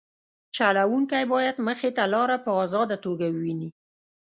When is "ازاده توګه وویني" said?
2.63-3.69